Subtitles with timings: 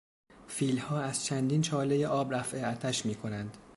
[0.47, 3.57] فیلها از چندین چالهی آب رفع عطش میکنند.